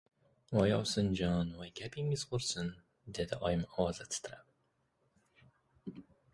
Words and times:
—Voy, 0.55 0.69
ovsinjon, 0.77 1.51
voy 1.59 1.69
gapingiz 1.81 2.25
qursin!— 2.33 2.73
dedi 3.19 3.41
oyim 3.51 3.63
ovozi 3.77 4.11
titrab. 4.17 6.05